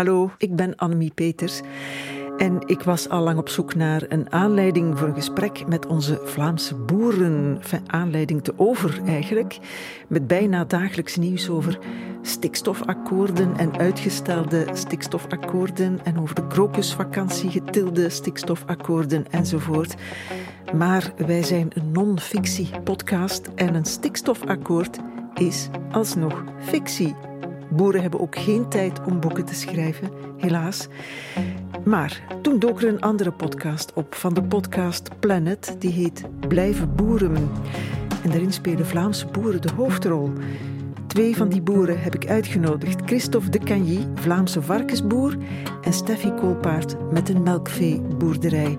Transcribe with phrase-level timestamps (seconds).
[0.00, 1.60] Hallo, ik ben Annemie Peters.
[2.36, 6.20] En ik was al lang op zoek naar een aanleiding voor een gesprek met onze
[6.24, 7.60] Vlaamse boeren.
[7.86, 9.58] Aanleiding te over eigenlijk.
[10.08, 11.78] Met bijna dagelijks nieuws over
[12.22, 16.04] stikstofakkoorden en uitgestelde stikstofakkoorden.
[16.04, 19.94] En over de krokusvakantie getilde stikstofakkoorden enzovoort.
[20.74, 24.98] Maar wij zijn een non-fictie-podcast en een stikstofakkoord
[25.34, 27.29] is alsnog fictie.
[27.70, 30.88] Boeren hebben ook geen tijd om boeken te schrijven, helaas.
[31.84, 36.94] Maar toen dook er een andere podcast op van de podcast Planet, die heet Blijven
[36.94, 37.50] Boeren.
[38.22, 40.32] En daarin spelen Vlaamse boeren de hoofdrol.
[41.06, 45.36] Twee van die boeren heb ik uitgenodigd: Christophe de Cagny, Vlaamse varkensboer,
[45.82, 48.78] en Steffi Koolpaard met een melkveeboerderij.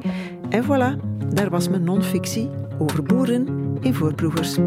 [0.49, 0.99] En voilà,
[1.33, 3.47] daar was mijn non-fictie over boeren
[3.79, 4.57] in voorproevers.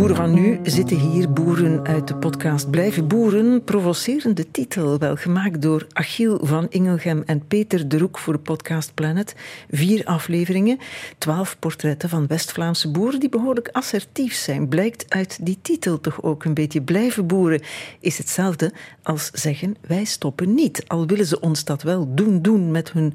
[0.00, 3.64] Boeren van nu zitten hier, boeren uit de podcast Blijven Boeren.
[3.64, 8.94] Provocerende titel, wel gemaakt door Achiel van Ingelgem en Peter de Roek voor de podcast
[8.94, 9.34] Planet.
[9.70, 10.78] Vier afleveringen,
[11.18, 14.68] twaalf portretten van West-Vlaamse boeren die behoorlijk assertief zijn.
[14.68, 16.82] Blijkt uit die titel toch ook een beetje.
[16.82, 17.62] Blijven boeren
[18.00, 20.84] is hetzelfde als zeggen wij stoppen niet.
[20.86, 23.14] Al willen ze ons dat wel doen doen met hun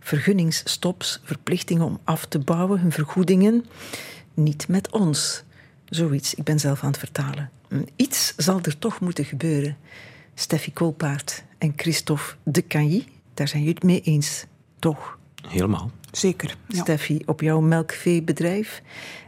[0.00, 3.64] vergunningsstops, verplichtingen om af te bouwen, hun vergoedingen.
[4.34, 5.44] Niet met ons.
[5.94, 6.34] Zoiets.
[6.34, 7.50] Ik ben zelf aan het vertalen.
[7.96, 9.76] Iets zal er toch moeten gebeuren.
[10.34, 14.44] Steffi Koolpaard en Christophe de Cagny, daar zijn jullie het mee eens,
[14.78, 15.18] toch?
[15.48, 15.90] Helemaal.
[16.10, 16.56] Zeker.
[16.66, 16.80] Ja.
[16.80, 18.82] Steffi, op jouw melkveebedrijf.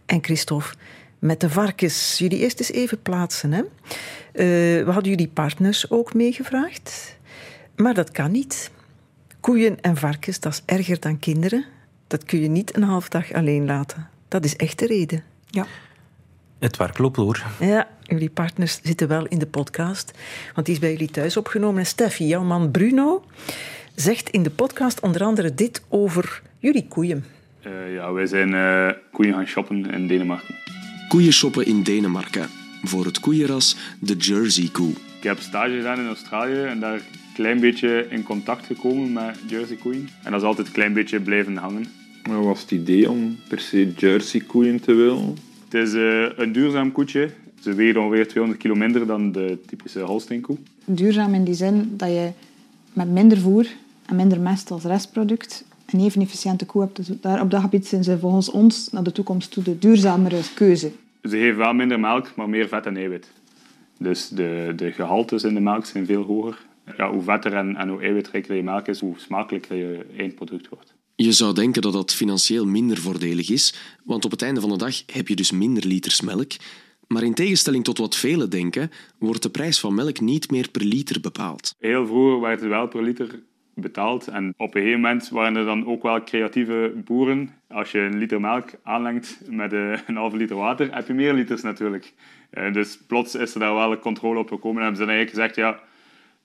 [0.07, 0.75] En Christophe,
[1.19, 2.19] met de varkens.
[2.19, 3.53] Jullie eerst eens even plaatsen.
[3.53, 3.61] Hè?
[3.63, 7.17] Uh, we hadden jullie partners ook meegevraagd.
[7.77, 8.71] Maar dat kan niet.
[9.41, 11.65] Koeien en varkens, dat is erger dan kinderen.
[12.07, 14.09] Dat kun je niet een half dag alleen laten.
[14.29, 15.25] Dat is echt de reden.
[15.51, 15.67] Ja.
[16.65, 17.43] Het werk loopt door.
[17.61, 20.19] Ja, jullie partners zitten wel in de podcast,
[20.55, 21.79] want die is bij jullie thuis opgenomen.
[21.79, 23.25] En Steffi, jouw man Bruno,
[23.95, 27.25] zegt in de podcast onder andere dit over jullie koeien.
[27.67, 30.55] Uh, ja, wij zijn uh, koeien gaan shoppen in Denemarken.
[31.09, 32.49] Koeien shoppen in Denemarken.
[32.83, 34.91] Voor het koeienras de Jersey koe.
[34.91, 37.01] Ik heb stage gedaan in Australië en daar een
[37.35, 40.09] klein beetje in contact gekomen met Jersey koeien.
[40.23, 41.87] En dat is altijd een klein beetje blijven hangen.
[42.29, 45.53] Maar was het idee om per se Jersey koeien te willen?
[45.75, 47.31] Het is uh, een duurzaam koetje.
[47.61, 50.57] Ze wegen ongeveer 200 kilo minder dan de typische Holsteinkoe.
[50.85, 52.31] Duurzaam in die zin dat je
[52.93, 53.67] met minder voer
[54.07, 56.97] en minder mest als restproduct een even efficiënte koe hebt.
[56.97, 60.41] Dus daar, op dat gebied zijn ze volgens ons naar de toekomst toe de duurzamere
[60.55, 60.91] keuze.
[61.23, 63.31] Ze geven wel minder melk, maar meer vet en eiwit.
[63.99, 66.59] Dus de, de gehaltes in de melk zijn veel hoger.
[66.97, 70.94] Ja, hoe vetter en, en hoe eiwitrijker je melk is, hoe smakelijker je eindproduct wordt.
[71.17, 74.77] Je zou denken dat dat financieel minder voordelig is, want op het einde van de
[74.77, 76.53] dag heb je dus minder liters melk.
[77.07, 80.85] Maar in tegenstelling tot wat velen denken, wordt de prijs van melk niet meer per
[80.85, 81.75] liter bepaald.
[81.79, 83.43] Heel vroeger werd het wel per liter
[83.75, 84.29] betaald.
[84.29, 87.51] En op een gegeven moment waren er dan ook wel creatieve boeren.
[87.69, 91.63] Als je een liter melk aanlengt met een halve liter water, heb je meer liters
[91.63, 92.13] natuurlijk.
[92.73, 95.83] Dus plots is er daar wel controle op gekomen en hebben ze eigenlijk gezegd, ja,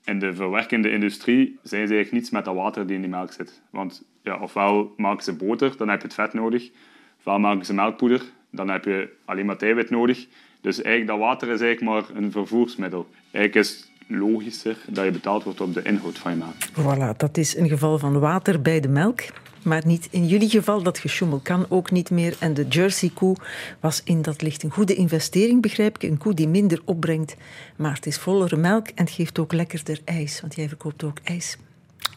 [0.04, 3.32] in de verwerkende industrie zijn ze eigenlijk niets met dat water die in die melk
[3.32, 3.60] zit.
[3.70, 6.70] Want ja, ofwel maken ze boter, dan heb je het vet nodig.
[7.18, 10.26] Ofwel maken ze melkpoeder, dan heb je alleen maar eiwit nodig.
[10.60, 13.08] Dus eigenlijk dat water is eigenlijk maar een vervoersmiddel.
[13.30, 16.54] Eigenlijk is logischer dat je betaald wordt op de inhoud van je melk.
[16.54, 19.20] Voilà, dat is een geval van water bij de melk.
[19.62, 22.36] Maar niet in jullie geval, dat gesjoemel kan ook niet meer.
[22.38, 23.36] En de Jersey-koe
[23.80, 26.10] was in dat licht een goede investering, begrijp ik.
[26.10, 27.36] Een koe die minder opbrengt,
[27.76, 30.40] maar het is vollere melk en het geeft ook lekkerder ijs.
[30.40, 31.56] Want jij verkoopt ook ijs.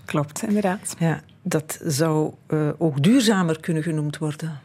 [0.05, 0.95] Klopt, inderdaad.
[0.99, 4.61] Ja, dat zou uh, ook duurzamer kunnen genoemd worden.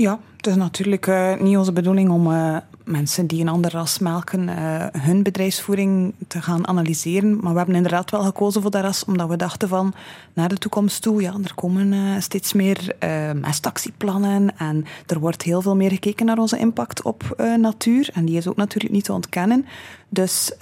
[0.00, 3.98] Ja, het is natuurlijk uh, niet onze bedoeling om uh, mensen die een ander ras
[3.98, 7.38] melken uh, hun bedrijfsvoering te gaan analyseren.
[7.40, 9.94] Maar we hebben inderdaad wel gekozen voor dat ras omdat we dachten van
[10.32, 12.96] naar de toekomst toe, ja, er komen steeds meer
[13.40, 18.10] mestactieplannen en er wordt heel veel meer gekeken naar onze impact op natuur.
[18.12, 19.66] En die is ook natuurlijk niet te ontkennen.
[20.08, 20.52] Dus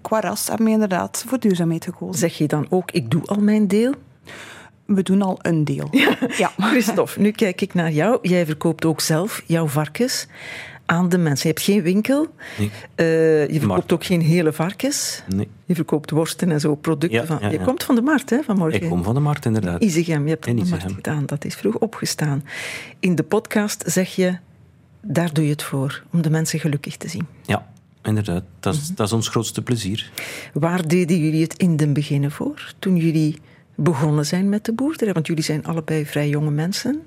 [0.00, 2.18] qua ras hebben we inderdaad voor duurzaamheid gekozen.
[2.18, 3.94] Zeg je dan ook, ik doe al mijn deel?
[4.94, 5.88] We doen al een deel.
[5.90, 6.16] Ja.
[6.36, 6.52] ja.
[6.70, 8.18] Christophe, nu kijk ik naar jou.
[8.22, 10.26] Jij verkoopt ook zelf jouw varkens
[10.86, 11.48] aan de mensen.
[11.48, 12.26] Je hebt geen winkel.
[12.58, 12.70] Nee.
[12.96, 15.22] Uh, je verkoopt ook geen hele varkens.
[15.34, 15.48] Nee.
[15.64, 17.20] Je verkoopt worsten en zo, producten.
[17.20, 17.64] Ja, van, ja, je ja.
[17.64, 18.82] komt van de markt, hè, vanmorgen.
[18.82, 19.82] Ik kom van de markt, inderdaad.
[19.82, 21.26] Isegem, je hebt In de markt gedaan.
[21.26, 22.44] Dat is vroeg opgestaan.
[23.00, 24.38] In de podcast zeg je,
[25.00, 27.26] daar doe je het voor, om de mensen gelukkig te zien.
[27.42, 27.66] Ja,
[28.02, 28.42] inderdaad.
[28.60, 30.10] Dat is, dat is ons grootste plezier.
[30.52, 32.74] Waar deden jullie het in den beginnen voor?
[32.78, 33.38] Toen jullie
[33.82, 35.12] begonnen zijn met de boerderij?
[35.12, 37.02] Want jullie zijn allebei vrij jonge mensen.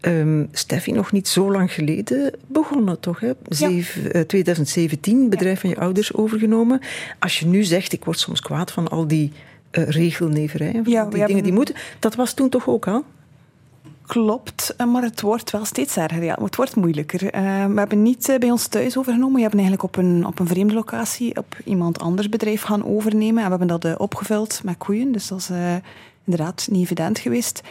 [0.00, 3.20] Um, Steffi, nog niet zo lang geleden begonnen, toch?
[3.20, 3.32] Hè?
[3.48, 6.80] Zeven, 2017, eh, bedrijf van je ouders overgenomen.
[7.18, 9.32] Als je nu zegt, ik word soms kwaad van al die
[9.72, 11.74] uh, regelneverij, ja, die dingen die moeten.
[11.98, 13.04] Dat was toen toch ook al?
[14.06, 16.24] Klopt, eh, maar het wordt wel steeds erger.
[16.24, 16.38] Ja.
[16.42, 17.22] Het wordt moeilijker.
[17.22, 17.30] Uh,
[17.66, 19.34] we hebben niet bij ons thuis overgenomen.
[19.34, 23.42] We hebben eigenlijk op een, op een vreemde locatie op iemand anders bedrijf gaan overnemen.
[23.42, 25.12] En we hebben dat opgevuld met koeien.
[25.12, 25.50] Dus dat is
[26.24, 27.62] inderdaad niet evident geweest.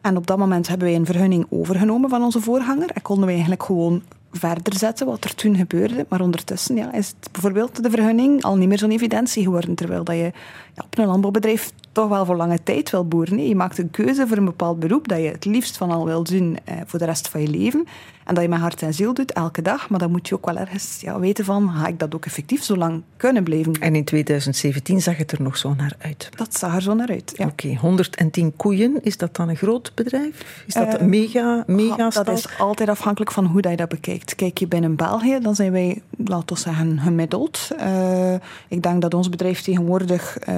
[0.00, 2.90] En op dat moment hebben wij een vergunning overgenomen van onze voorganger.
[2.90, 6.06] En konden we eigenlijk gewoon verder zetten wat er toen gebeurde.
[6.08, 9.74] Maar ondertussen ja, is bijvoorbeeld de vergunning al niet meer zo'n evidentie geworden.
[9.74, 10.32] Terwijl dat je
[10.74, 13.48] ja, op een landbouwbedrijf toch wel voor lange tijd wil boeren.
[13.48, 16.22] Je maakt een keuze voor een bepaald beroep dat je het liefst van al wil
[16.22, 17.86] doen eh, voor de rest van je leven.
[18.30, 19.88] En dat je met hart en ziel doet, elke dag.
[19.88, 22.62] Maar dan moet je ook wel ergens ja, weten van, ga ik dat ook effectief
[22.62, 26.28] zo lang kunnen blijven En in 2017 zag het er nog zo naar uit?
[26.36, 27.46] Dat zag er zo naar uit, ja.
[27.46, 30.64] Oké, 110 koeien, is dat dan een groot bedrijf?
[30.66, 34.34] Is dat uh, mega, mega Dat is altijd afhankelijk van hoe dat je dat bekijkt.
[34.34, 37.68] Kijk je binnen België, dan zijn wij, laten we zeggen, gemiddeld.
[37.80, 38.34] Uh,
[38.68, 40.54] ik denk dat ons bedrijf tegenwoordig uh,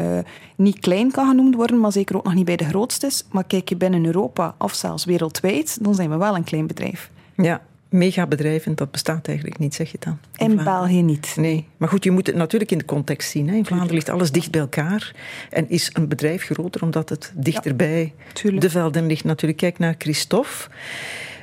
[0.56, 3.24] niet klein kan genoemd worden, maar zeker ook nog niet bij de grootste is.
[3.30, 7.10] Maar kijk je binnen Europa of zelfs wereldwijd, dan zijn we wel een klein bedrijf.
[7.42, 7.60] Ja,
[7.92, 10.18] megabedrijven, dat bestaat eigenlijk niet, zeg je dan?
[10.36, 11.34] In, België niet.
[11.36, 13.48] Nee, maar goed, je moet het natuurlijk in de context zien.
[13.48, 13.54] Hè.
[13.54, 15.14] In Vlaanderen ligt alles dicht bij elkaar
[15.50, 18.12] en is een bedrijf groter omdat het dichterbij
[18.42, 19.24] ja, de velden ligt.
[19.24, 20.68] Natuurlijk, kijk naar Christophe.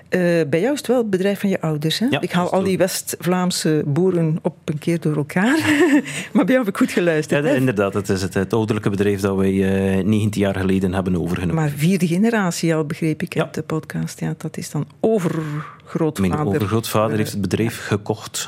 [0.09, 1.99] Uh, bij jou is het wel het bedrijf van je ouders.
[1.99, 2.05] Hè?
[2.09, 5.57] Ja, ik haal al die West-Vlaamse boeren op een keer door elkaar.
[6.33, 7.45] maar bij jou heb ik goed geluisterd.
[7.45, 10.93] Ja, inderdaad, het is het, het ouderlijke bedrijf dat wij uh, eh, 19 jaar geleden
[10.93, 11.55] hebben overgenomen.
[11.55, 14.19] Maar vierde generatie al, begreep ik uit de podcast.
[14.19, 16.35] Ja, dat is dan overgrootvader.
[16.35, 18.47] Mijn overgrootvader heeft het bedrijf gekocht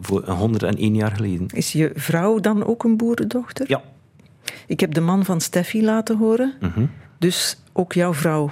[0.00, 1.46] voor 101 jaar geleden.
[1.48, 3.64] Is je vrouw dan ook een boerendochter?
[3.68, 3.82] Ja.
[4.66, 6.54] Ik heb de man van Steffi laten horen.
[6.60, 8.50] Mm Dus ook jouw vrouw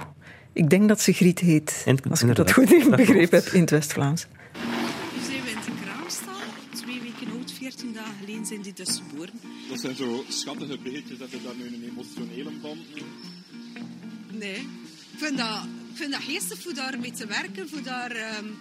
[0.53, 3.69] ik denk dat ze Griet heet, als ik dat goed in begrepen heb in het
[3.69, 4.27] West-Vlaams.
[4.53, 6.33] Nu zijn we in de kraamstal,
[6.73, 9.33] twee weken oud, 14 dagen geleden zijn die dus geboren.
[9.69, 13.03] Dat zijn zo schattige beetjes, dat je daar nu een emotionele band mee?
[14.39, 14.59] Nee,
[15.13, 18.55] ik vind dat, ik vind dat geestig voor daarmee te werken, voor daar, um,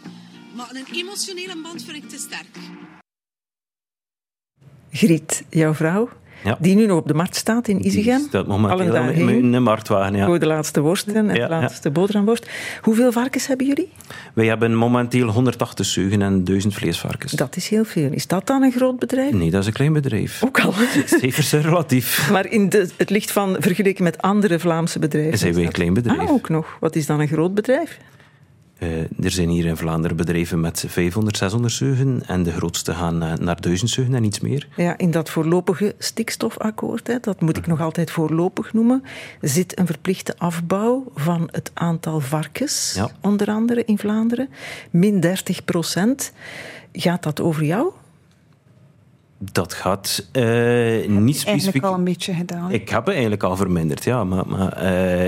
[0.55, 2.57] maar een emotionele band vind ik te sterk.
[4.93, 6.09] Griet, jouw vrouw?
[6.45, 6.57] Ja.
[6.61, 8.19] Die nu nog op de markt staat in Izegem.
[8.19, 10.27] Die staat momenteel in een marktwagen, ja.
[10.27, 12.51] Voor de laatste worsten en de laatste boterhamworst.
[12.81, 13.89] Hoeveel varkens hebben jullie?
[14.35, 17.33] Wij hebben momenteel 180 zuigen en 1000 vleesvarkens.
[17.33, 18.11] Dat is heel veel.
[18.13, 19.33] Is dat dan een groot bedrijf?
[19.33, 20.43] Nee, dat is een klein bedrijf.
[20.45, 20.73] Ook al.
[21.21, 22.31] Zeker relatief.
[22.31, 25.39] Maar in de, het licht van vergeleken met andere Vlaamse bedrijven.
[25.39, 26.21] Zijn wij een klein bedrijf.
[26.21, 26.77] Ah, ook nog.
[26.81, 27.99] Wat is dan een groot bedrijf?
[28.83, 33.23] Uh, er zijn hier in Vlaanderen bedrijven met 500, 600 zuigen en de grootste gaan
[33.23, 34.69] uh, naar 1000 zuigen en iets meer.
[34.77, 39.03] Ja, in dat voorlopige stikstofakkoord, hè, dat moet ik nog altijd voorlopig noemen,
[39.41, 43.11] zit een verplichte afbouw van het aantal varkens, ja.
[43.21, 44.49] onder andere in Vlaanderen.
[44.91, 46.33] Min 30 procent.
[46.93, 47.91] Gaat dat over jou?
[49.39, 50.43] Dat gaat uh,
[51.09, 51.47] niet specifiek.
[51.47, 52.71] Eigenlijk al een beetje gedaan.
[52.71, 54.75] Ik heb het eigenlijk al verminderd, ja, maar, maar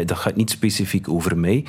[0.07, 1.65] dat gaat niet specifiek over mij.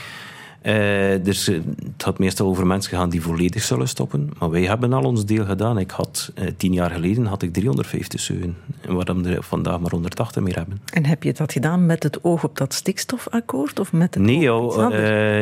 [0.66, 1.60] Uh, dus uh,
[1.94, 4.30] het had meestal over mensen gegaan die volledig zullen stoppen.
[4.40, 5.78] Maar wij hebben al ons deel gedaan.
[5.78, 8.58] Ik had, uh, tien jaar geleden had ik 350 zuigen.
[8.88, 10.82] Waarom we er vandaag maar 180 meer hebben.
[10.94, 13.80] En heb je dat gedaan met het oog op dat stikstofakkoord?
[13.80, 14.50] Of met het nee,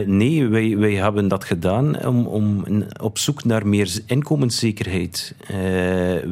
[0.06, 2.66] nee wij, wij hebben dat gedaan om, om
[3.02, 5.36] op zoek naar meer inkomenszekerheid.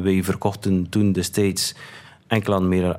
[0.02, 1.74] wij verkochten toen destijds
[2.26, 2.98] enkel, aan meer,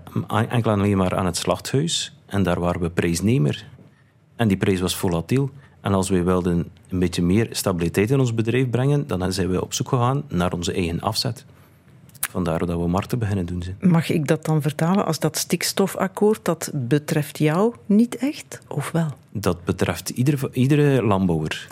[0.49, 2.17] enkel alleen maar aan het slachthuis.
[2.25, 3.65] En daar waren we prijsnemer.
[4.35, 5.51] En die prijs was volatiel.
[5.83, 9.61] En als wij wilden een beetje meer stabiliteit in ons bedrijf brengen, dan zijn we
[9.61, 11.45] op zoek gegaan naar onze eigen afzet.
[12.29, 13.63] Vandaar dat we markten beginnen doen.
[13.63, 13.77] Zijn.
[13.79, 19.07] Mag ik dat dan vertalen als dat stikstofakkoord, dat betreft jou niet echt, of wel?
[19.31, 21.67] Dat betreft iedere, iedere landbouwer.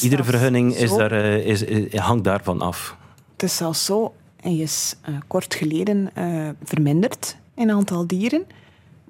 [0.00, 2.96] Iedere vergunning is daar, eh, is, is, hangt daarvan af.
[3.32, 8.44] Het is zelfs zo, en je is uh, kort geleden uh, verminderd in aantal dieren.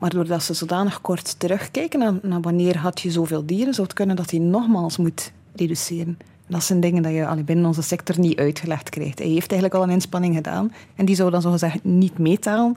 [0.02, 4.16] Maar doordat ze zodanig kort terugkijken naar, wanneer had je zoveel dieren, zou het kunnen
[4.16, 6.18] dat hij nogmaals moet reduceren.
[6.46, 9.18] Dat zijn dingen die je binnen onze sector niet uitgelegd krijgt.
[9.18, 12.76] Hij heeft eigenlijk al een inspanning gedaan en die zou dan zogezegd niet meetellen.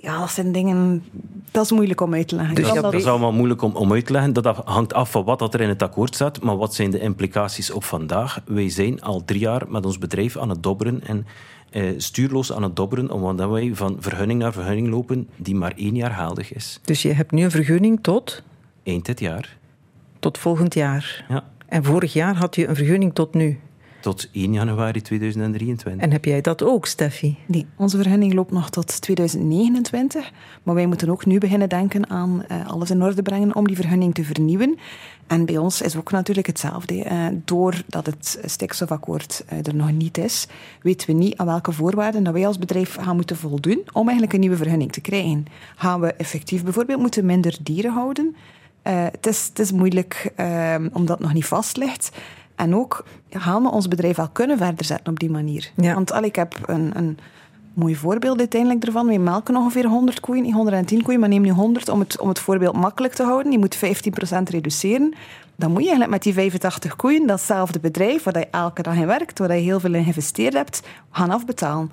[0.00, 1.04] Ja, dat zijn dingen...
[1.50, 2.54] Dat is moeilijk om uit te leggen.
[2.54, 4.32] Dus ja, dat is allemaal moeilijk om, om uit te leggen.
[4.32, 6.42] Dat hangt af van wat er in het akkoord staat.
[6.42, 8.40] Maar wat zijn de implicaties op vandaag?
[8.46, 11.26] Wij zijn al drie jaar met ons bedrijf aan het dobberen en
[11.70, 15.94] eh, stuurloos aan het dobberen, omdat wij van vergunning naar vergunning lopen die maar één
[15.94, 16.80] jaar geldig is.
[16.84, 18.42] Dus je hebt nu een vergunning tot?
[18.82, 19.56] Eind dit jaar.
[20.18, 21.24] Tot volgend jaar?
[21.28, 21.44] Ja.
[21.66, 23.58] En vorig jaar had je een vergunning tot nu?
[24.00, 26.02] Tot 1 januari 2023.
[26.02, 27.36] En heb jij dat ook, Steffi?
[27.46, 30.30] Nee, onze vergunning loopt nog tot 2029.
[30.62, 33.76] Maar wij moeten ook nu beginnen denken aan uh, alles in orde brengen om die
[33.76, 34.78] vergunning te vernieuwen.
[35.26, 37.04] En bij ons is ook natuurlijk hetzelfde.
[37.04, 40.46] Uh, doordat het stikstofakkoord uh, er nog niet is,
[40.82, 44.32] weten we niet aan welke voorwaarden dat wij als bedrijf gaan moeten voldoen om eigenlijk
[44.32, 45.46] een nieuwe vergunning te krijgen.
[45.76, 48.36] Gaan we effectief bijvoorbeeld moeten minder dieren houden?
[48.82, 50.32] het, is, het is moeilijk
[50.92, 52.10] omdat het nog niet vast ligt.
[52.58, 55.70] En ook gaan we ons bedrijf wel kunnen verder zetten op die manier.
[55.74, 57.18] Want al, ik heb een, een
[57.74, 59.06] mooi voorbeeld uiteindelijk ervan.
[59.06, 62.38] We melken ongeveer 100 koeien, 110 koeien, maar neem nu 100 om het, om het
[62.38, 63.52] voorbeeld makkelijk te houden.
[63.52, 63.80] Je moet 15%
[64.50, 65.14] reduceren.
[65.56, 69.06] Dan moet je eigenlijk met die 85 koeien datzelfde bedrijf, waar je elke dag in
[69.06, 71.90] werkt, waar je heel veel in geïnvesteerd hebt, gaan afbetalen.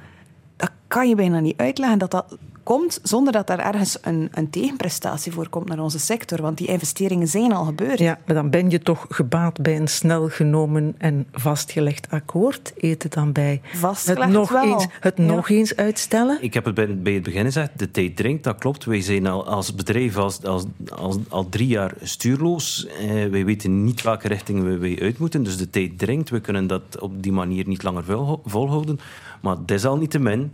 [0.57, 4.49] Dat kan je bijna niet uitleggen dat dat komt zonder dat er ergens een, een
[4.49, 6.41] tegenprestatie voor komt naar onze sector.
[6.41, 7.99] Want die investeringen zijn al gebeurd.
[7.99, 12.73] Ja, maar dan ben je toch gebaat bij een snel genomen en vastgelegd akkoord.
[12.77, 14.63] Eet het dan bij Vastgelegd het nog, wel.
[14.63, 16.37] eens, het nog eens uitstellen?
[16.41, 18.85] Ik heb het bij, bij het begin gezegd, de tijd dringt, dat klopt.
[18.85, 22.87] Wij zijn al als bedrijf als, als, als, al drie jaar stuurloos.
[22.87, 25.43] Eh, wij weten niet welke richting we, wij uit moeten.
[25.43, 26.29] Dus de tijd dringt.
[26.29, 28.99] We kunnen dat op die manier niet langer vol, volhouden.
[29.41, 30.51] Maar desalniettemin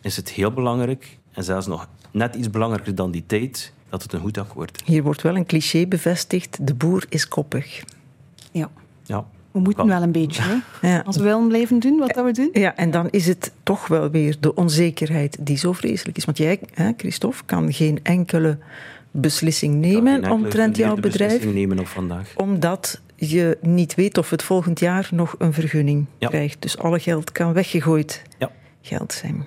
[0.00, 4.12] is het heel belangrijk, en zelfs nog net iets belangrijker dan die tijd, dat het
[4.12, 4.86] een goed akkoord is.
[4.86, 7.82] Hier wordt wel een cliché bevestigd: de boer is koppig.
[8.52, 8.70] Ja.
[9.02, 9.24] Ja.
[9.50, 10.56] We moeten wel een beetje, hè?
[10.88, 11.02] Ja.
[11.06, 12.50] als we willen blijven doen wat dat we doen.
[12.52, 16.24] Ja, en dan is het toch wel weer de onzekerheid die zo vreselijk is.
[16.24, 18.58] Want jij, hè, Christophe, kan geen enkele
[19.10, 21.44] beslissing nemen omtrent jouw bedrijf.
[21.44, 22.32] nemen op vandaag.
[22.36, 26.62] Omdat je niet weet of het volgend jaar nog een vergunning krijgt.
[26.62, 28.50] Dus alle geld kan weggegooid ja.
[28.82, 29.44] geld zijn.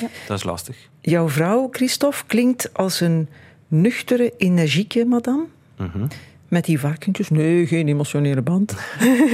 [0.00, 0.08] Ja.
[0.26, 0.88] Dat is lastig.
[1.00, 3.28] Jouw vrouw, Christophe, klinkt als een
[3.68, 5.46] nuchtere, energieke madame.
[5.78, 6.06] Mhm.
[6.48, 7.28] Met die varkentjes.
[7.28, 8.76] Nee, geen emotionele band.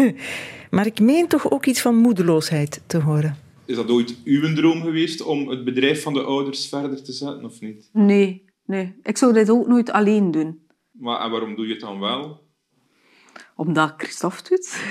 [0.71, 3.37] maar ik meen toch ook iets van moedeloosheid te horen.
[3.65, 7.45] Is dat ooit uw droom geweest om het bedrijf van de ouders verder te zetten,
[7.45, 7.89] of niet?
[7.93, 8.95] Nee, nee.
[9.03, 10.67] Ik zou dit ook nooit alleen doen.
[10.91, 12.43] Maar en waarom doe je het dan wel?
[13.57, 14.83] Omdat Christophe doet.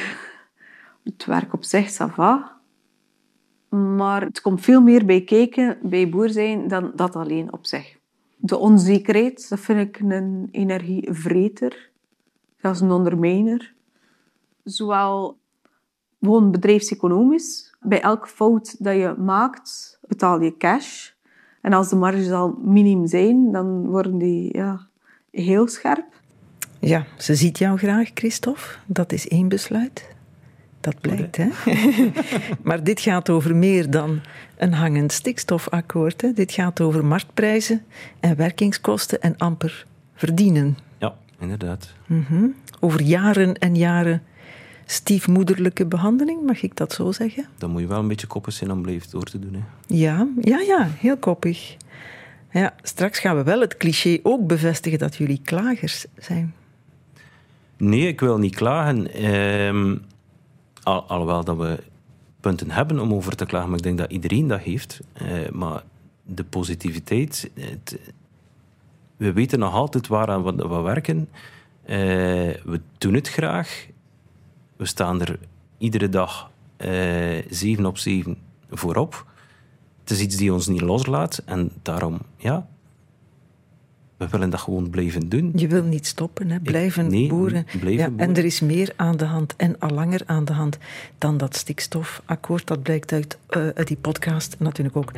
[1.03, 2.61] Het werk op zich, ça va.
[3.73, 7.97] Maar het komt veel meer bij kijken, bij boer zijn, dan dat alleen op zich.
[8.35, 11.89] De onzekerheid, dat vind ik een energievreter.
[12.61, 13.73] Zelfs een ondermijner.
[14.63, 15.37] Zowel
[16.21, 17.75] gewoon bedrijfseconomisch.
[17.79, 21.09] Bij elke fout dat je maakt, betaal je cash.
[21.61, 24.87] En als de marges al minim zijn, dan worden die ja,
[25.31, 26.05] heel scherp.
[26.79, 28.75] Ja, ze ziet jou graag, Christophe.
[28.85, 30.12] Dat is één besluit.
[30.83, 31.47] Dat blijkt, hè?
[32.67, 34.21] maar dit gaat over meer dan
[34.57, 36.21] een hangend stikstofakkoord.
[36.21, 36.33] Hè?
[36.33, 37.81] Dit gaat over marktprijzen
[38.19, 39.85] en werkingskosten en amper
[40.15, 40.77] verdienen.
[40.97, 41.93] Ja, inderdaad.
[42.05, 42.47] Mhm.
[42.79, 44.23] Over jaren en jaren
[44.85, 47.45] stiefmoederlijke behandeling, mag ik dat zo zeggen?
[47.57, 49.53] Dan moet je wel een beetje koppig zijn om blijven door te doen.
[49.53, 49.61] Hè?
[49.87, 51.75] Ja, ja, ja, heel koppig.
[52.51, 56.53] Ja, straks gaan we wel het cliché ook bevestigen dat jullie klagers zijn.
[57.77, 59.13] Nee, ik wil niet klagen.
[59.13, 59.95] Ehm,
[60.83, 61.83] al, alhoewel dat we
[62.39, 64.99] punten hebben om over te klagen, maar ik denk dat iedereen dat heeft.
[65.13, 65.83] Eh, maar
[66.23, 67.51] de positiviteit,
[69.17, 71.29] we weten nog altijd waaraan we, we werken.
[71.83, 71.97] Eh,
[72.63, 73.87] we doen het graag.
[74.75, 75.39] We staan er
[75.77, 78.37] iedere dag eh, zeven op zeven
[78.69, 79.25] voorop.
[79.99, 82.67] Het is iets die ons niet loslaat en daarom, ja,
[84.23, 85.51] we willen dat gewoon blijven doen.
[85.55, 86.59] Je wil niet stoppen, hè?
[86.59, 87.65] blijven nee, boeren.
[87.65, 88.27] blijven ja, boeren.
[88.27, 90.77] En er is meer aan de hand en al langer aan de hand
[91.17, 92.67] dan dat stikstofakkoord.
[92.67, 95.11] Dat blijkt uit, uh, uit die podcast natuurlijk ook.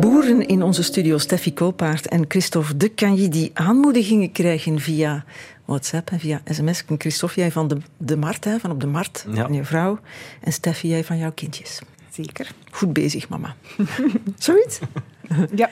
[0.00, 5.24] Boeren in onze studio, Steffi Koolpaard en Christophe de kan je die aanmoedigingen krijgen via
[5.64, 6.84] WhatsApp en via sms.
[6.98, 9.42] Christophe, jij van de, de Mart, hè, van op de Mart, Ja.
[9.42, 9.98] van je vrouw.
[10.40, 11.80] En Steffi, jij van jouw kindjes.
[12.10, 12.50] Zeker.
[12.70, 13.54] Goed bezig, mama.
[14.38, 14.78] Zoiets?
[15.54, 15.70] Ja.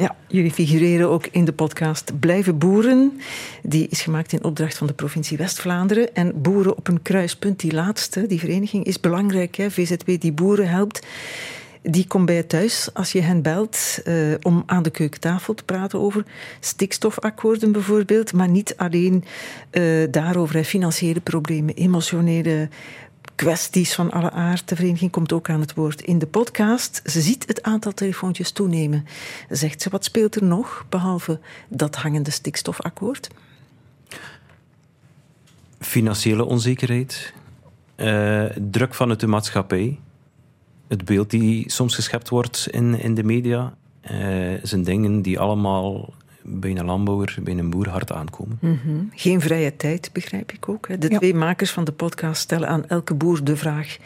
[0.00, 3.20] Ja, jullie figureren ook in de podcast Blijven Boeren.
[3.62, 6.14] Die is gemaakt in opdracht van de provincie West-Vlaanderen.
[6.14, 9.56] En Boeren op een kruispunt, die laatste, die vereniging, is belangrijk.
[9.56, 9.70] Hè?
[9.70, 11.06] VZW die boeren helpt.
[11.82, 15.64] Die komt bij je thuis als je hen belt eh, om aan de keukentafel te
[15.64, 16.24] praten over
[16.60, 18.32] stikstofakkoorden bijvoorbeeld.
[18.32, 19.24] Maar niet alleen
[19.70, 22.68] eh, daarover, financiële problemen, emotionele
[23.40, 24.68] kwesties van alle aard.
[24.68, 27.00] De vereniging komt ook aan het woord in de podcast.
[27.04, 29.06] Ze ziet het aantal telefoontjes toenemen.
[29.48, 33.28] Zegt ze, wat speelt er nog, behalve dat hangende stikstofakkoord?
[35.78, 37.32] Financiële onzekerheid,
[37.94, 39.98] eh, druk vanuit de maatschappij,
[40.88, 44.18] het beeld die soms geschept wordt in, in de media, eh,
[44.62, 48.58] zijn dingen die allemaal bij een landbouwer, bij een boer hard aankomen.
[48.60, 49.04] Mhm.
[49.10, 50.88] Geen vrije tijd, begrijp ik ook.
[50.88, 50.98] Hè.
[50.98, 53.96] De twee makers van de podcast stellen aan elke boer de vraag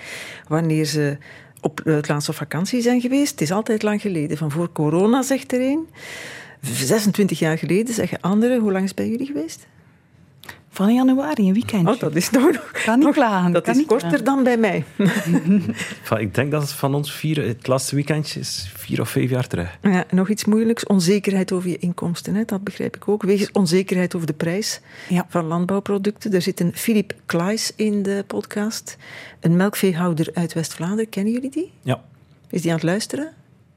[0.49, 1.19] wanneer ze
[1.61, 3.31] op het laatste vakantie zijn geweest.
[3.31, 5.89] Het is altijd lang geleden, van voor corona, zegt er een.
[6.61, 8.61] 26 jaar geleden zeggen anderen.
[8.61, 9.67] Hoe lang is het bij jullie geweest?
[10.75, 11.89] Van januari, een weekend.
[11.89, 12.71] Oh, dat is toch nog...
[12.85, 13.53] Kan niet klagen.
[13.53, 14.25] Dat kan is niet korter klagen.
[14.25, 14.85] dan bij mij.
[16.25, 19.47] Ik denk dat het van ons vier, het laatste weekendje is vier of vijf jaar
[19.47, 19.79] terug.
[19.83, 20.87] Ja, nog iets moeilijks.
[20.87, 22.35] Onzekerheid over je inkomsten.
[22.35, 22.45] Hè?
[22.45, 23.23] Dat begrijp ik ook.
[23.23, 25.27] Wegens onzekerheid over de prijs Ja.
[25.29, 26.33] van landbouwproducten.
[26.33, 28.97] Er zit een Philip Klaes in de podcast.
[29.41, 31.09] Een melkveehouder uit West-Vlaanderen.
[31.09, 31.73] Kennen jullie die?
[31.83, 32.03] Ja,
[32.51, 33.33] Is die aan het luisteren?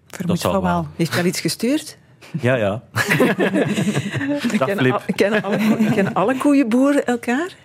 [0.08, 0.72] Vermoed zal van wel.
[0.72, 0.88] wel.
[0.96, 1.98] Heeft wel iets gestuurd?
[2.42, 2.56] Ja.
[2.56, 2.84] ja.
[4.58, 4.94] Dag Kennen, Flip.
[4.94, 5.58] al- kennen, alle,
[5.94, 7.56] kennen alle koeienboeren elkaar?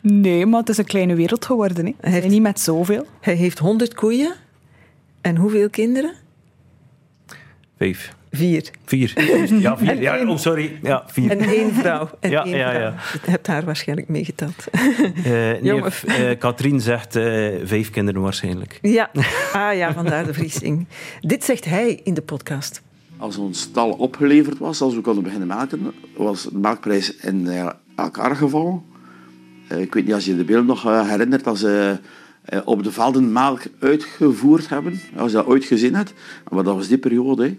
[0.00, 1.86] Nee, maar het is een kleine wereld geworden.
[2.00, 2.10] Hè.
[2.10, 3.06] heeft- En niet met zoveel.
[3.20, 4.34] Hij heeft 100 koeien.
[5.20, 6.12] En hoeveel kinderen?
[7.78, 8.12] Vijf.
[8.32, 8.70] Vier.
[8.84, 9.12] Vier.
[9.60, 9.88] Ja, vier.
[9.90, 10.78] En Ja, oh, sorry.
[10.82, 11.30] Ja, vier.
[11.30, 12.10] En één vrouw.
[12.20, 12.80] En Ja, één ja, vrouw.
[12.80, 12.94] ja.
[13.24, 14.64] Je hebt haar waarschijnlijk meegeteld.
[14.72, 17.24] Eh, nee, eh, Katrien zegt eh,
[17.64, 18.78] vijf kinderen waarschijnlijk.
[18.82, 19.10] Ja,
[19.52, 20.86] ah ja, vandaar de vriesing.
[21.20, 22.82] Dit zegt hij in de podcast.
[23.18, 27.68] Als ons stal opgeleverd was, als we konden beginnen melken, was de melkprijs in eh,
[27.96, 28.82] elkaar gevallen.
[29.68, 31.98] Eh, ik weet niet als je de beeld nog eh, herinnert, als ze
[32.64, 36.12] op de velden melk uitgevoerd hebben, als je dat ooit gezien hebt.
[36.50, 37.44] Maar dat was die periode.
[37.44, 37.58] hè.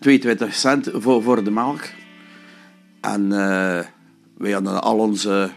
[0.00, 1.80] 22 cent voor, voor de melk.
[3.00, 3.84] En eh,
[4.36, 5.50] wij hadden al onze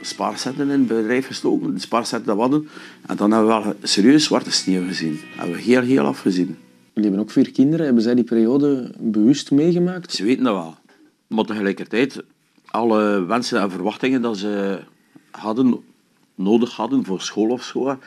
[0.00, 2.68] spaarcenten in het bedrijf gestoken, de spaarcenten dat we hadden.
[3.06, 5.20] En dan hebben we wel serieus zwarte sneeuw gezien.
[5.36, 6.56] Hebben we heel, heel afgezien.
[6.94, 7.84] Jullie hebben ook vier kinderen.
[7.84, 10.12] Hebben zij die periode bewust meegemaakt?
[10.12, 10.74] Ze weten dat wel.
[11.26, 12.22] Maar tegelijkertijd,
[12.66, 14.80] alle wensen en verwachtingen dat ze
[15.30, 15.80] hadden,
[16.34, 17.98] nodig hadden voor school of zo,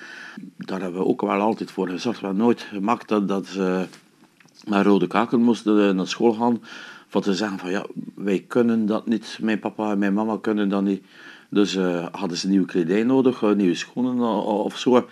[0.57, 2.19] daar hebben we ook wel altijd voor gezorgd.
[2.19, 3.85] We hebben nooit gemaakt dat, dat ze
[4.67, 6.61] met rode kaken moesten naar school gaan.
[7.07, 10.69] Van te zeggen van ja, wij kunnen dat niet, mijn papa en mijn mama kunnen
[10.69, 11.03] dat niet.
[11.49, 15.07] Dus eh, hadden ze nieuwe kledij nodig, eh, nieuwe schoenen of zo.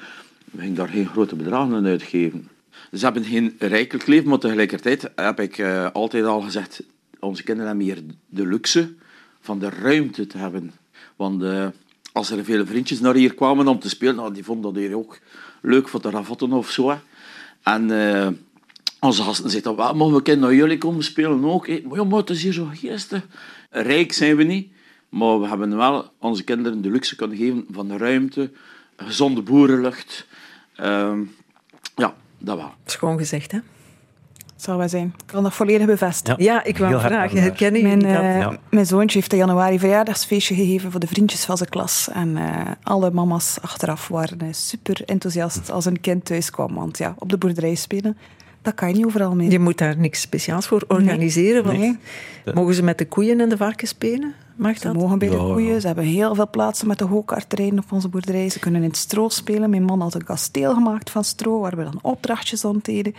[0.52, 2.48] We gingen daar geen grote bedragen aan uitgeven.
[2.96, 6.84] Ze hebben geen rijkelijk leven, maar tegelijkertijd heb ik eh, altijd al gezegd,
[7.20, 8.94] onze kinderen hebben hier de luxe
[9.42, 10.72] van de ruimte te hebben.
[11.16, 11.68] Want eh,
[12.12, 14.98] als er veel vriendjes naar hier kwamen om te spelen, nou, die vonden dat hier
[14.98, 15.20] ook
[15.62, 17.00] leuk voor te ravotten of zo.
[17.64, 18.28] En eh,
[19.00, 21.68] onze gasten zeiden, dan, mogen we kind naar jullie komen spelen ook?
[21.68, 23.26] hè?" Maar ja, maar het is hier zo geestig.
[23.70, 24.72] Rijk zijn we niet,
[25.10, 28.52] maar we hebben wel onze kinderen de luxe kunnen geven van de ruimte,
[28.98, 30.28] gezonde boerenlucht.
[30.76, 31.24] Ehm,
[31.96, 32.72] ja, dat wel.
[32.86, 33.60] Schoon gezegd, hè?
[34.56, 35.14] Zal wel zijn.
[35.18, 36.44] Ik kan dat volledig bevestigen.
[36.44, 38.58] Ja, ik wou vragen, herkennen Mijn, Ja.
[38.70, 42.10] mijn zoontje heeft in januari verjaardagsfeestje gegeven voor de vriendjes van zijn klas.
[42.14, 46.74] En eh, alle mama's achteraf waren eh, super enthousiast als een kind thuis kwam.
[46.76, 48.18] Want ja, op de boerderij spelen,
[48.66, 49.50] dat kan je niet overal mee.
[49.52, 51.64] Je moet daar niks speciaals voor organiseren.
[51.64, 51.98] Want Nee.
[52.54, 54.34] Mogen ze met de koeien en de varkens spelen?
[54.56, 54.96] Mag Ze dat?
[54.96, 55.54] mogen bij de Ja, ja.
[55.54, 55.82] koeien.
[55.82, 58.50] Ze hebben heel veel plaatsen met de go-kartterrein op onze boerderij.
[58.50, 59.70] Ze kunnen in het stro spelen.
[59.70, 63.16] Mijn man had een kasteel gemaakt van stro, waar we dan opdrachtjes aan deden.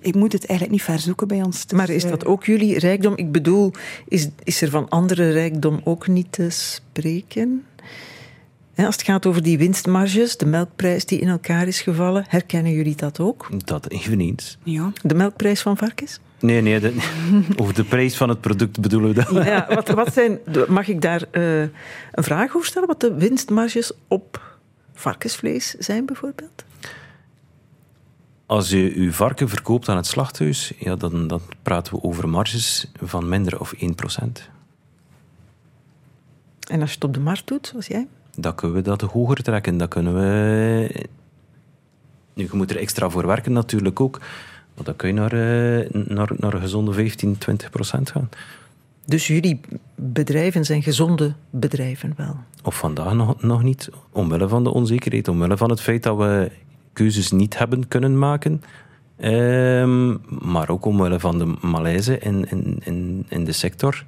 [0.00, 1.66] Ik moet het eigenlijk niet verzoeken bij ons.
[1.66, 3.12] Dus, Maar is eh, dat ook jullie rijkdom?
[3.16, 3.72] Ik bedoel,
[4.08, 7.64] is, is er van andere rijkdom ook niet te spreken?
[8.86, 12.96] Als het gaat over die winstmarges, de melkprijs die in elkaar is gevallen, herkennen jullie
[12.96, 13.48] dat ook?
[13.64, 14.58] Dat eveneens.
[14.62, 14.92] Ja.
[15.02, 16.20] De melkprijs van varkens?
[16.40, 16.94] Nee, nee, de,
[17.60, 19.44] over de prijs van het product bedoelen we dat.
[19.44, 22.88] Ja, wat, wat zijn, de- mag ik daar eh, een vraag over stellen?
[22.88, 24.56] Wat de winstmarges op
[24.92, 26.64] varkensvlees zijn bijvoorbeeld?
[28.46, 32.90] Als je je varken verkoopt aan het slachthuis, ja, dan, dan praten we over marges
[33.02, 33.78] van minder of 1%.
[36.68, 38.06] En als je het op de markt doet, zoals jij?
[38.40, 39.76] Dan kunnen we dat hoger trekken.
[39.76, 41.06] Dan kunnen we...
[42.34, 44.18] Nu, je moet er extra voor werken natuurlijk ook.
[44.74, 48.28] Maar dan kun je naar, eh, naar, naar een gezonde 15, 20 procent gaan.
[49.04, 49.60] Dus jullie
[49.94, 52.36] bedrijven zijn gezonde bedrijven wel.
[52.62, 56.50] Of vandaag nog, nog niet, omwille van de onzekerheid, omwille van het feit dat we
[56.92, 58.62] keuzes niet hebben kunnen maken.
[59.16, 60.16] Ehm,
[60.50, 64.04] maar ook omwille van de malaise in, in, in, in de sector,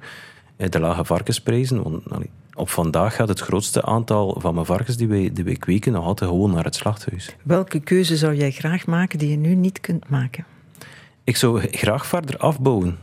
[0.55, 1.83] eh, de lage varkensprijzen.
[1.83, 2.03] Want,
[2.53, 6.05] op vandaag gaat het grootste aantal van mijn varkens die wij, die wij kweken nog
[6.05, 7.35] altijd gewoon naar het slachthuis.
[7.43, 10.45] Welke keuze zou jij graag maken die je nu niet kunt maken?
[11.23, 12.97] Ik zou graag verder afbouwen.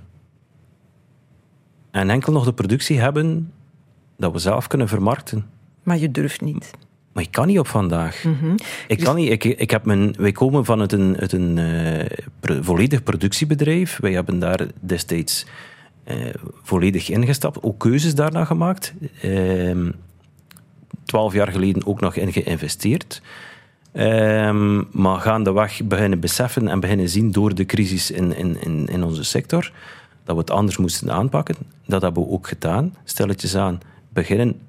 [1.90, 3.52] En enkel nog de productie hebben
[4.16, 5.46] dat we zelf kunnen vermarkten.
[5.82, 6.70] Maar je durft niet.
[7.12, 8.24] Maar ik kan niet op vandaag.
[8.86, 9.30] Ik kan niet.
[9.30, 13.98] Ik, ik heb mijn, wij komen vanuit een, uit een eh, volledig productiebedrijf.
[14.00, 15.46] Wij hebben daar destijds
[16.62, 18.94] volledig ingestapt, ook keuzes daarna gemaakt.
[19.22, 19.90] Ehm,
[21.04, 23.22] Twaalf jaar geleden ook nog in geïnvesteerd.
[23.92, 29.04] Ehm, maar gaandeweg beginnen beseffen en beginnen zien door de crisis in, in, in, in
[29.04, 29.72] onze sector
[30.24, 31.54] dat we het anders moesten aanpakken.
[31.86, 32.96] Dat hebben we ook gedaan.
[33.04, 34.60] Stelletjes aan, beginnen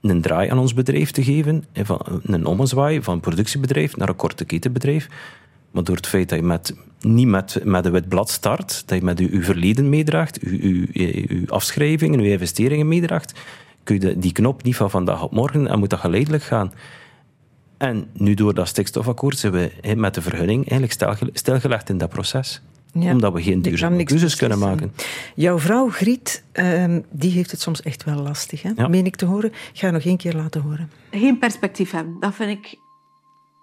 [0.00, 4.44] een draai aan ons bedrijf te geven, van een ommezwaai van productiebedrijf naar een korte
[4.44, 5.08] ketenbedrijf.
[5.70, 8.98] Maar door het feit dat je met, niet met, met een wit blad start, dat
[8.98, 13.40] je met je, je verleden meedraagt, je, je, je afschrijvingen, je investeringen meedraagt,
[13.82, 16.72] kun je die knop niet van vandaag op morgen en moet dat geleidelijk gaan.
[17.76, 22.62] En nu door dat stikstofakkoord zijn we met de vergunning eigenlijk stilgelegd in dat proces.
[22.94, 24.92] Omdat we geen duurzame keuzes kunnen maken.
[25.34, 28.62] Jouw vrouw Griet, ehm, die heeft het soms echt wel lastig.
[28.62, 28.70] Hè?
[28.76, 28.88] Ja.
[28.88, 29.50] Meen ik te horen.
[29.50, 30.90] Ik ga je nog één keer laten horen.
[31.10, 32.16] Geen perspectief hebben.
[32.20, 32.78] Dat vind ik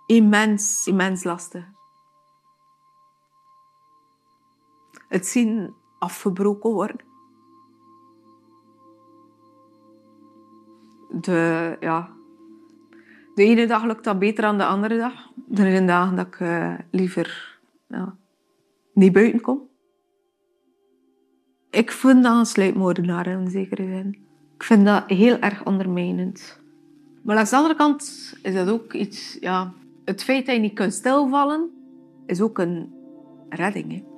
[0.05, 1.63] immens, immens lastig.
[5.15, 6.99] Het zien afgebroken worden.
[11.09, 12.09] De, ja,
[13.35, 15.13] de ene dag lukt dat beter dan de andere dag.
[15.49, 18.17] Er zijn dagen dat ik uh, liever ja,
[18.93, 19.61] niet buiten kom.
[21.69, 24.25] Ik vind dat een sluipmoordenaar in zekere zin.
[24.55, 26.61] Ik vind dat heel erg ondermijnend.
[27.23, 29.37] Maar aan de andere kant is dat ook iets...
[29.39, 29.73] Ja,
[30.05, 31.69] het feit dat je niet kunt stilvallen,
[32.25, 32.93] is ook een
[33.49, 34.13] redding.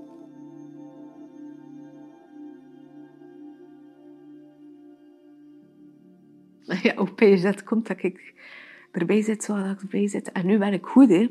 [6.83, 8.33] Ja, op PZ komt dat ik
[8.91, 10.31] erbij zit zoals ik erbij zit.
[10.31, 11.29] En nu ben ik goed, hè.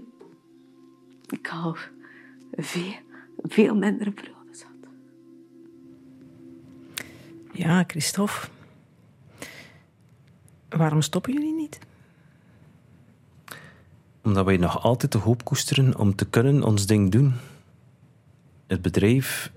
[1.29, 1.77] Ik al
[2.53, 2.95] veel,
[3.43, 4.91] veel minder periodes had.
[7.53, 8.49] Ja, Christophe.
[10.69, 11.79] Waarom stoppen jullie niet?
[14.23, 17.35] Omdat wij nog altijd de hoop koesteren om te kunnen ons ding doen.
[18.67, 19.53] Het bedrijf,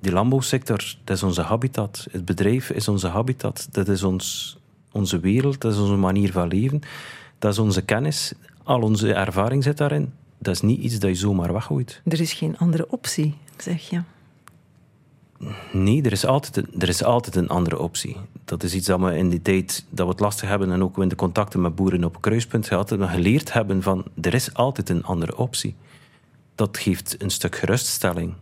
[0.00, 2.06] die landbouwsector, dat is onze habitat.
[2.10, 3.68] Het bedrijf is onze habitat.
[3.70, 4.58] Dat is ons
[4.96, 6.80] onze wereld, dat is onze manier van leven,
[7.38, 8.32] dat is onze kennis,
[8.62, 10.12] al onze ervaring zit daarin.
[10.38, 12.00] Dat is niet iets dat je zomaar weggooit.
[12.04, 14.00] Er is geen andere optie, zeg je.
[15.72, 18.16] Nee, er is, altijd een, er is altijd een andere optie.
[18.44, 20.98] Dat is iets dat we in die tijd dat we het lastig hebben en ook
[20.98, 24.88] in de contacten met boeren op kruispunt gehad, we geleerd hebben van er is altijd
[24.88, 25.74] een andere optie.
[26.54, 28.34] Dat geeft een stuk geruststelling.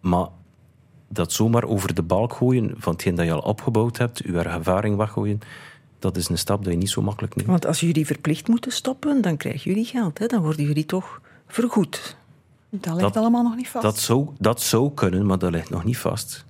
[0.00, 0.26] Maar
[1.12, 4.96] dat zomaar over de balk gooien van hetgeen dat je al opgebouwd hebt, je ervaring
[4.96, 5.40] weggooien,
[5.98, 7.48] dat is een stap dat je niet zo makkelijk neemt.
[7.48, 10.18] Want als jullie verplicht moeten stoppen, dan krijgen jullie geld.
[10.18, 10.26] Hè?
[10.26, 12.16] Dan worden jullie toch vergoed.
[12.70, 13.84] Dat ligt allemaal nog niet vast.
[13.84, 16.44] Dat zou, dat zou kunnen, maar dat ligt nog niet vast.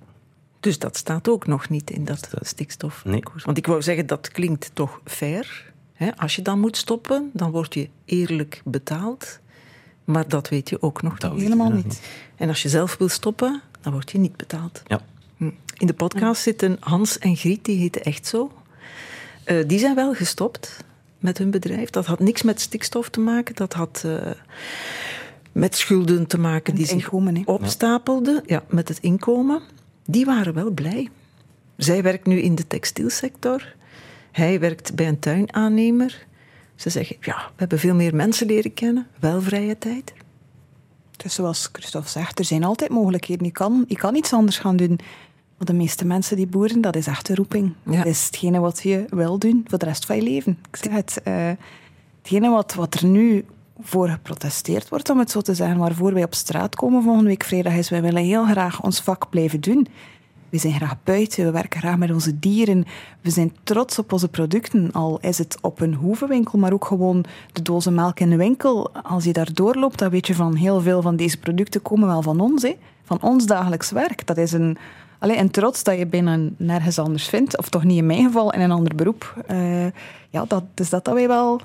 [0.61, 3.05] Dus dat staat ook nog niet in dat, stikstof.
[3.05, 3.23] Nee.
[3.45, 5.73] Want ik wou zeggen, dat klinkt toch fair.
[5.93, 6.17] Hè?
[6.17, 9.41] Als je dan moet stoppen, dan word je eerlijk betaald.
[10.05, 12.03] Maar dat weet je ook nog dat Helemaal niet.
[12.37, 14.83] En als je zelf wil stoppen, dan word je niet betaald.
[14.87, 15.01] Ja.
[15.37, 15.51] Hm.
[15.75, 18.53] In de podcast zitten Hans en Griet, die heten echt zo.
[19.47, 20.85] Uh, die zijn wel gestopt
[21.19, 21.91] met hun bedrijf.
[21.91, 23.55] Dat had niks met stikstof te maken.
[23.55, 24.31] Dat had uh,
[25.53, 27.11] met schulden te maken die zich
[27.45, 28.43] opstapelden.
[28.47, 29.63] Ja, met het inkomen.
[30.07, 31.09] Die waren wel blij.
[31.77, 33.75] Zij werkt nu in de textielsector.
[34.33, 36.27] Hij werkt bij een tuinaannemer.
[36.75, 39.07] Ze zeggen, ja, we hebben veel meer mensen leren kennen.
[39.21, 40.13] Wel vrije tijd.
[41.23, 43.47] Dus zoals Christophe zegt, er zijn altijd mogelijkheden.
[43.47, 44.99] Je kan, je kan iets anders gaan doen.
[45.57, 47.75] Maar de meeste mensen die boeren, dat is echt een roeping.
[47.85, 50.59] Dat is hetgene wat je wil doen voor de rest van je leven.
[50.71, 51.51] Ik zeg het, uh,
[52.19, 53.45] hetgene wat, wat er nu
[53.83, 57.45] voor geprotesteerd wordt, om het zo te zeggen, waarvoor wij op straat komen volgende week
[57.45, 59.87] vrijdag, is wij willen heel graag ons vak blijven doen.
[60.51, 62.85] We zijn graag buiten, we werken graag met onze dieren.
[63.21, 67.25] We zijn trots op onze producten, al is het op een hoevenwinkel, maar ook gewoon
[67.53, 68.91] de dozen melk in de winkel.
[69.03, 72.23] Als je daar doorloopt, dan weet je van heel veel van deze producten komen wel
[72.23, 72.77] van ons, hè?
[73.05, 74.27] van ons dagelijks werk.
[74.27, 74.77] Dat is een,
[75.19, 78.53] allee, een trots dat je bijna nergens anders vindt, of toch niet in mijn geval,
[78.53, 79.45] in een ander beroep.
[79.51, 79.87] Uh,
[80.31, 81.61] ja, dat is dat dat wij wel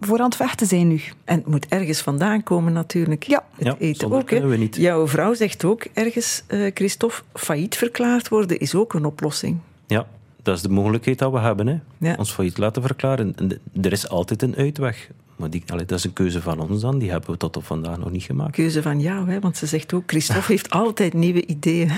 [0.00, 1.00] voor aan het vechten zijn nu.
[1.24, 3.22] En het moet ergens vandaan komen natuurlijk.
[3.22, 3.44] Ja.
[3.56, 4.30] Het ja, eten ook.
[4.30, 4.76] We niet.
[4.76, 9.58] Jouw vrouw zegt ook ergens, uh, Christophe, failliet verklaard worden is ook een oplossing.
[9.86, 10.06] Ja,
[10.42, 11.66] dat is de mogelijkheid dat we hebben.
[11.66, 11.78] Hè.
[11.98, 12.14] Ja.
[12.18, 13.34] Ons failliet laten verklaren.
[13.82, 15.10] Er is altijd een uitweg.
[15.38, 16.98] Maar die, allee, dat is een keuze van ons dan.
[16.98, 18.52] Die hebben we tot op vandaag nog niet gemaakt.
[18.52, 19.40] Keuze van jou, hè?
[19.40, 20.02] want ze zegt ook...
[20.06, 21.90] Christophe heeft altijd nieuwe ideeën.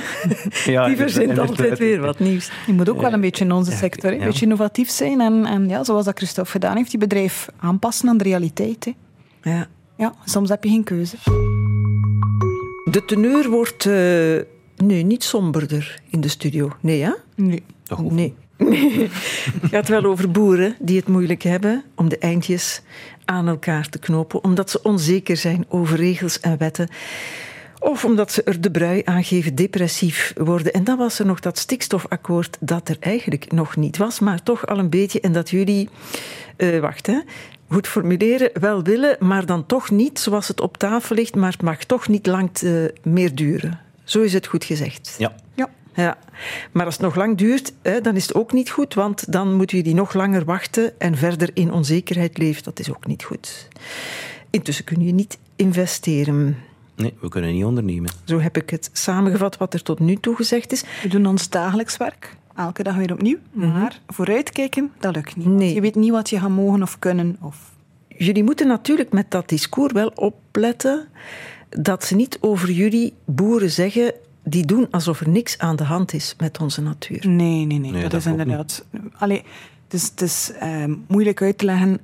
[0.65, 2.51] Ja, die verzint altijd weer wat nieuws.
[2.67, 5.21] Je moet ook wel een beetje in onze sector, een beetje innovatief zijn.
[5.21, 8.85] En, en ja, zoals dat Christophe gedaan heeft, die bedrijf aanpassen aan de realiteit.
[9.41, 9.51] Hè.
[9.51, 9.69] Ja.
[9.97, 11.17] ja, soms heb je geen keuze.
[12.91, 13.85] De teneur wordt...
[13.85, 13.93] Uh,
[14.77, 16.73] nee, niet somberder in de studio.
[16.81, 17.13] Nee, hè?
[17.35, 17.63] Nee.
[17.83, 18.35] Toch nee.
[19.61, 22.83] Het gaat wel over boeren die het moeilijk hebben om de eindjes
[23.25, 26.89] aan elkaar te knopen, omdat ze onzeker zijn over regels en wetten.
[27.79, 30.73] Of omdat ze er de brui aan geven depressief worden.
[30.73, 34.67] En dan was er nog dat stikstofakkoord dat er eigenlijk nog niet was, maar toch
[34.67, 35.21] al een beetje.
[35.21, 35.89] En dat jullie,
[36.57, 37.19] uh, wacht hè,
[37.69, 41.63] goed formuleren, wel willen, maar dan toch niet zoals het op tafel ligt, maar het
[41.63, 43.81] mag toch niet lang uh, meer duren.
[44.05, 45.15] Zo is het goed gezegd.
[45.19, 45.33] Ja.
[45.95, 46.19] Ja.
[46.73, 49.55] Maar als het nog lang duurt, hè, dan is het ook niet goed, want dan
[49.55, 52.63] moet je die nog langer wachten en verder in onzekerheid leven.
[52.63, 53.69] Dat is ook niet goed.
[54.51, 56.57] Intussen kun je niet investeren.
[56.97, 58.11] Nee, we kunnen niet ondernemen.
[58.25, 60.85] Zo heb ik het samengevat wat er tot nu toe gezegd is.
[61.03, 63.39] We doen ons dagelijks werk, elke dag weer opnieuw.
[63.53, 65.47] Maar vooruitkijken, dat lukt niet.
[65.47, 65.75] Nee.
[65.75, 67.37] Je weet niet wat je gaat mogen of kunnen.
[67.41, 67.73] Of...
[68.09, 71.09] Jullie moeten natuurlijk met dat discours wel opletten
[71.69, 74.13] dat ze niet over jullie boeren zeggen
[74.51, 77.29] die doen alsof er niks aan de hand is met onze natuur.
[77.29, 77.91] Nee, nee, nee.
[77.91, 78.85] Nee, dat, dat is inderdaad...
[79.19, 79.43] Allee,
[79.85, 82.01] het is, het is ehm, moeilijk uit te leggen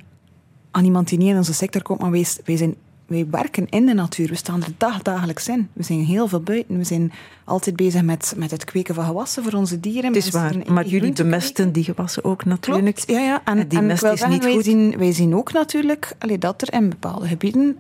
[0.71, 2.75] aan iemand die niet in onze sector komt, maar wij, wij, zijn,
[3.07, 4.29] wij werken in de natuur.
[4.29, 5.69] We staan er dag, dagelijks in.
[5.73, 6.79] We zijn heel veel buiten.
[6.79, 7.13] We zijn
[7.45, 10.15] altijd bezig met, met het kweken van gewassen voor onze dieren.
[10.15, 12.95] Het is waar, maar jullie bemesten die gewassen ook natuurlijk.
[12.95, 13.43] Klopt, ja, ja.
[13.45, 14.65] En, En die en mest is zeggen, niet wij goed.
[14.65, 17.77] Zien, wij zien ook natuurlijk allee, dat er in bepaalde gebieden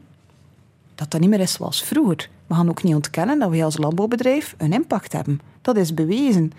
[0.96, 2.28] dat dat niet meer is zoals vroeger.
[2.46, 5.40] We gaan ook niet ontkennen dat wij als landbouwbedrijf een impact hebben.
[5.62, 6.52] Dat is bewezen.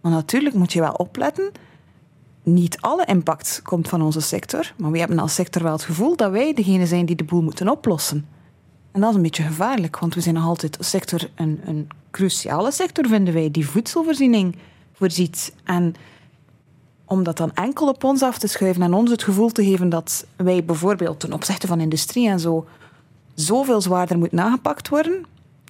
[0.00, 1.52] Maar natuurlijk moet je wel opletten.
[2.42, 6.16] Niet alle impact komt van onze sector, maar we hebben als sector wel het gevoel
[6.16, 8.26] dat wij degene zijn die de boel moeten oplossen.
[8.92, 12.72] En dat is een beetje gevaarlijk, want we zijn nog altijd sector, een, een cruciale
[12.72, 14.56] sector, vinden wij, die voedselvoorziening
[14.92, 15.54] voorziet.
[15.64, 15.94] En
[17.04, 19.88] om dat dan enkel op ons af te schuiven en ons het gevoel te geven
[19.88, 22.66] dat wij bijvoorbeeld ten opzichte van industrie en zo
[23.34, 25.24] zoveel zwaarder moet nagepakt worden,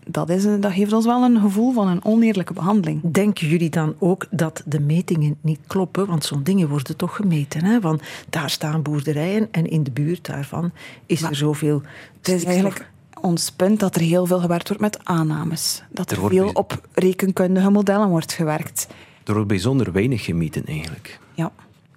[0.07, 3.01] dat, is een, dat geeft ons wel een gevoel van een oneerlijke behandeling.
[3.13, 6.07] Denken jullie dan ook dat de metingen niet kloppen?
[6.07, 7.65] Want zo'n dingen worden toch gemeten.
[7.65, 7.81] Hè?
[7.81, 10.71] Want daar staan boerderijen en in de buurt daarvan
[11.07, 11.83] is er zoveel
[12.17, 15.83] Het is eigenlijk ons punt dat er heel veel gewerkt wordt met aannames.
[15.91, 18.87] Dat Er er veel bij- op rekenkundige modellen wordt gewerkt.
[19.25, 21.19] Er wordt bijzonder weinig gemeten eigenlijk.
[21.35, 21.53] Ja.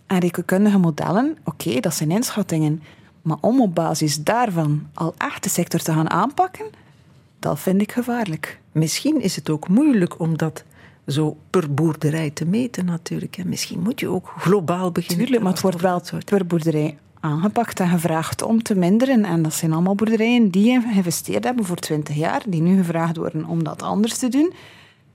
[0.07, 2.81] En rekenkundige modellen, oké, dat zijn inschattingen.
[3.25, 6.65] Maar om op basis daarvan al echt de sector te gaan aanpakken,
[7.39, 8.59] dat vind ik gevaarlijk.
[8.71, 10.63] Misschien is het ook moeilijk om dat
[11.07, 13.37] zo per boerderij te meten natuurlijk.
[13.37, 15.17] En misschien moet je ook globaal beginnen.
[15.17, 19.25] Tuurlijk, maar het wordt wel per boerderij aangepakt en gevraagd om te minderen.
[19.25, 23.45] En dat zijn allemaal boerderijen die geïnvesteerd hebben voor 20 jaar, die nu gevraagd worden
[23.45, 24.53] om dat anders te doen.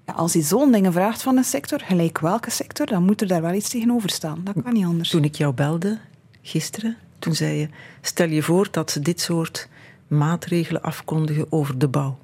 [0.07, 3.27] Ja, als je zo'n dingen vraagt van een sector, gelijk welke sector, dan moet er
[3.27, 4.41] daar wel iets tegenover staan.
[4.45, 5.11] Dat kan niet anders.
[5.11, 5.99] Toen ik jou belde
[6.43, 7.69] gisteren, toen zei je:
[8.01, 9.69] stel je voor dat ze dit soort
[10.09, 12.19] maatregelen afkondigen over de bouw.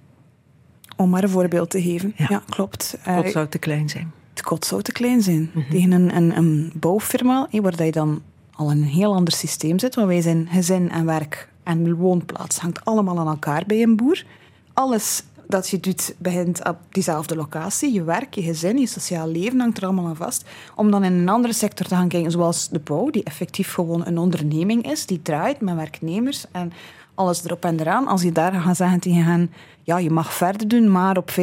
[0.97, 2.13] Om maar een voorbeeld te geven.
[2.17, 2.27] Ja.
[2.29, 2.97] Ja, klopt.
[3.05, 4.13] Eh, Wat zou te klein zijn?
[4.31, 5.51] het kot zou te klein zijn.
[5.71, 9.79] Tegen een, een, een bouwfirma, waar dat je dan al in een heel ander systeem
[9.79, 13.97] zit, want wij zijn gezin en werk en woonplaats hangt allemaal aan elkaar bij een
[13.97, 14.25] boer.
[14.73, 17.93] Alles dat je doet begint op diezelfde locatie.
[17.93, 20.45] Je werk, je gezin, je sociaal leven hangt er allemaal aan vast.
[20.75, 24.07] Om dan in een andere sector te gaan kijken, zoals de bouw, die effectief gewoon
[24.07, 26.73] een onderneming is, die draait met werknemers en
[27.15, 28.07] alles erop en eraan.
[28.07, 31.35] Als je daar gaat zeggen tegen hen, ja, je mag verder doen, maar op 85%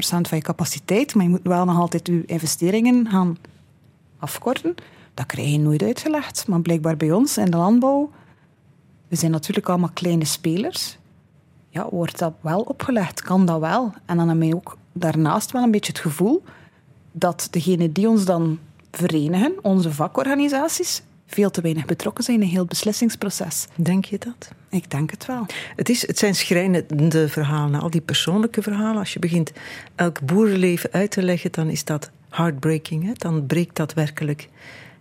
[0.00, 3.36] van je capaciteit, maar je moet wel nog altijd je investeringen gaan
[4.18, 4.74] afkorten,
[5.14, 6.48] dat krijg je nooit uitgelegd.
[6.48, 8.10] Maar blijkbaar bij ons in de landbouw,
[9.08, 10.98] we zijn natuurlijk allemaal kleine spelers,
[11.72, 13.22] ja, wordt dat wel opgelegd?
[13.22, 13.92] Kan dat wel?
[14.06, 16.42] En dan hebben we ook daarnaast wel een beetje het gevoel
[17.12, 18.58] dat degenen die ons dan
[18.90, 23.66] verenigen, onze vakorganisaties, veel te weinig betrokken zijn in heel het beslissingsproces.
[23.74, 24.50] Denk je dat?
[24.68, 25.46] Ik denk het wel.
[25.76, 28.98] Het, is, het zijn schrijnende verhalen, al die persoonlijke verhalen.
[28.98, 29.52] Als je begint
[29.94, 33.04] elk boerenleven uit te leggen, dan is dat heartbreaking.
[33.04, 33.12] Hè?
[33.12, 34.48] Dan breekt dat werkelijk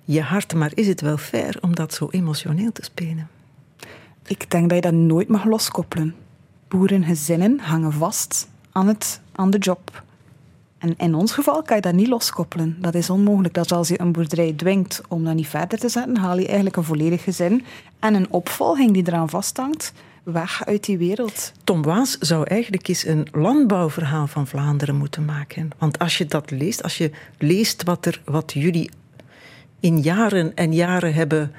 [0.03, 0.53] je hart.
[0.53, 3.29] Maar is het wel fair om dat zo emotioneel te spelen?
[4.27, 6.15] Ik denk dat je dat nooit mag loskoppelen.
[6.71, 10.03] Boerengezinnen hangen vast aan, het, aan de job.
[10.77, 12.77] En in ons geval kan je dat niet loskoppelen.
[12.79, 13.53] Dat is onmogelijk.
[13.53, 16.75] Dat als je een boerderij dwingt om dat niet verder te zetten, haal je eigenlijk
[16.75, 17.63] een volledig gezin
[17.99, 21.51] en een opvolging die eraan vasthangt, weg uit die wereld.
[21.63, 25.69] Tom Waas zou eigenlijk eens een landbouwverhaal van Vlaanderen moeten maken.
[25.77, 28.89] Want als je dat leest, als je leest wat, er, wat jullie
[29.79, 31.51] in jaren en jaren hebben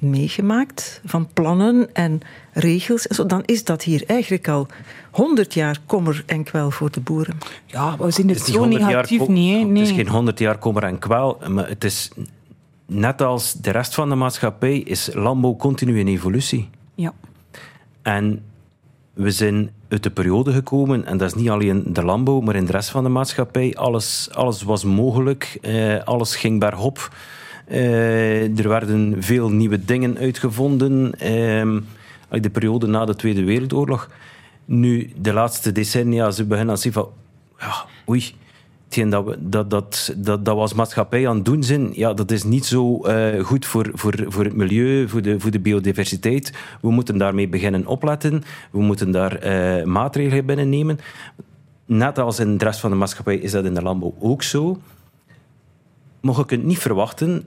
[0.00, 2.20] meegemaakt van plannen en
[2.52, 4.66] regels, en zo, dan is dat hier eigenlijk al
[5.10, 7.38] honderd jaar kommer en kwel voor de boeren.
[7.66, 9.68] Ja, we zien het, zo 100 jaar negatief niet.
[9.68, 9.78] Nee.
[9.78, 12.10] Het is geen 100 jaar kommer en kwel, maar het is
[12.86, 16.68] net als de rest van de maatschappij is landbouw continu in evolutie.
[16.94, 17.12] Ja.
[18.02, 18.42] En
[19.12, 22.64] we zijn uit de periode gekomen, en dat is niet alleen de landbouw, maar in
[22.64, 23.74] de rest van de maatschappij.
[23.76, 26.98] Alles, alles was mogelijk, eh, alles ging bergop.
[26.98, 27.39] Eh,
[27.76, 31.12] er werden veel nieuwe dingen uitgevonden.
[31.18, 34.10] Eh, de periode na de Tweede Wereldoorlog.
[34.64, 37.08] Nu, de laatste decennia, ze beginnen zien van...
[37.58, 38.34] Ja, oei,
[39.08, 42.30] dat, we, dat, dat, dat, dat we als maatschappij aan het doen zijn, ja, dat
[42.30, 46.52] is niet zo eh, goed voor, voor, voor het milieu, voor de, voor de biodiversiteit.
[46.80, 48.42] We moeten daarmee beginnen opletten.
[48.70, 50.98] We moeten daar eh, maatregelen binnen nemen.
[51.86, 54.78] net als in de rest van de maatschappij is dat in de landbouw ook zo.
[56.20, 57.46] Maar je kunt niet verwachten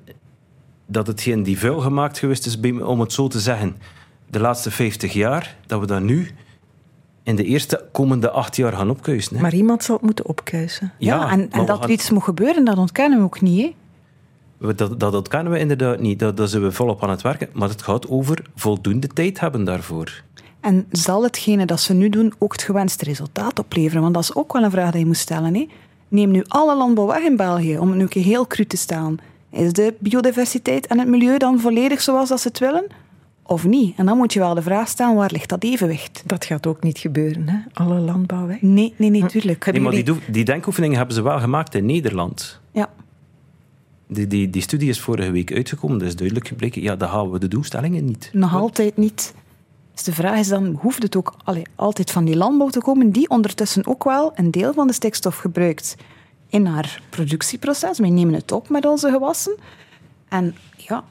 [0.86, 3.76] dat hetgeen die vuil gemaakt geweest is, om het zo te zeggen,
[4.30, 6.32] de laatste 50 jaar, dat we dat nu
[7.24, 9.42] in de eerste komende acht jaar gaan opkuisen.
[9.42, 10.94] Maar iemand zal het moeten opkuisen.
[10.98, 13.62] Ja, en, en dat er iets moet gebeuren, dat ontkennen we ook niet.
[13.62, 14.74] Hè?
[14.74, 16.20] Dat, dat ontkennen we inderdaad niet.
[16.20, 17.50] Dat, dat zijn we volop aan het werken.
[17.54, 20.24] Maar het gaat over voldoende tijd hebben daarvoor.
[20.60, 24.02] En zal hetgene dat ze nu doen ook het gewenste resultaat opleveren?
[24.02, 25.54] Want dat is ook wel een vraag die je moet stellen.
[25.54, 25.68] Hè?
[26.14, 29.18] Neem nu alle landbouw weg in België, om het nu heel cru te staan.
[29.50, 32.86] Is de biodiversiteit en het milieu dan volledig zoals dat ze het willen?
[33.44, 33.98] Of niet?
[33.98, 36.24] En dan moet je wel de vraag stellen, waar ligt dat evenwicht?
[36.26, 37.58] Dat gaat ook niet gebeuren, hè?
[37.74, 38.62] Alle landbouw weg.
[38.62, 39.72] Nee, nee, nee, tuurlijk.
[39.72, 42.60] Nee, maar die, die denkoefeningen hebben ze wel gemaakt in Nederland.
[42.72, 42.90] Ja.
[44.08, 46.82] Die, die, die studie is vorige week uitgekomen, dat is duidelijk gebleken.
[46.82, 48.30] Ja, dan halen we de doelstellingen niet.
[48.34, 49.34] Nog altijd niet.
[49.94, 51.36] Dus de vraag is dan, hoeft het ook
[51.76, 55.38] altijd van die landbouw te komen, die ondertussen ook wel een deel van de stikstof
[55.38, 55.96] gebruikt
[56.50, 58.00] in haar productieproces.
[58.00, 59.56] Wij nemen het op met onze gewassen.
[60.30, 61.04] En ja,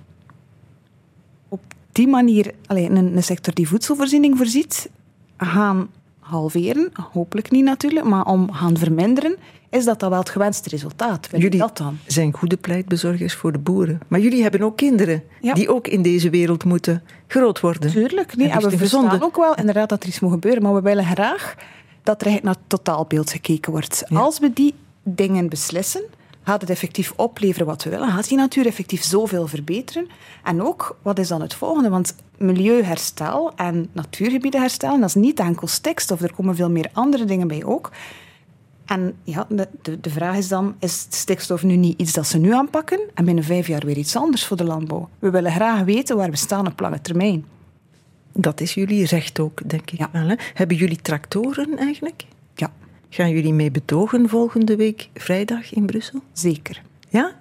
[1.49, 1.61] op
[1.93, 4.91] die manier, allee, een, een sector die voedselvoorziening voorziet,
[5.37, 5.89] gaan
[6.33, 9.37] halveren, hopelijk niet natuurlijk, maar om gaan verminderen,
[9.71, 11.29] is dat dan wel het gewenste resultaat.
[11.37, 11.99] jullie dat dan?
[12.07, 14.01] zijn goede pleitbezorgers voor de boeren.
[14.09, 17.91] Maar jullie hebben ook kinderen die ook in deze wereld moeten groot worden.
[17.91, 18.49] Tuurlijk, nee.
[18.49, 21.55] En, we verstaan ook wel inderdaad dat er iets moet gebeuren, maar we willen graag
[22.03, 24.05] dat er naar het totaalbeeld gekeken wordt.
[24.09, 26.03] Als we die dingen beslissen,
[26.43, 28.09] gaat het effectief opleveren wat we willen?
[28.09, 30.09] Gaat die natuur effectief zoveel verbeteren?
[30.45, 31.89] En ook, wat is dan het volgende?
[31.89, 36.21] Want milieuherstel en natuurgebieden herstellen, dat is niet enkel stikstof.
[36.21, 37.91] Er komen veel meer andere dingen bij ook.
[38.85, 42.53] En ja, de, de vraag is dan, is stikstof nu niet iets dat ze nu
[42.55, 45.09] aanpakken en binnen vijf jaar weer iets anders voor de landbouw?
[45.19, 47.45] We willen graag weten waar we staan op lange termijn.
[48.33, 50.27] Dat is jullie recht ook, denk ik wel.
[50.27, 50.35] Hè?
[50.55, 52.25] Hebben jullie tractoren eigenlijk?
[52.55, 52.73] Ja.
[53.15, 56.23] Gaan jullie mee betogen volgende week vrijdag in Brussel?
[56.33, 56.83] Zeker.
[57.09, 57.33] Ja?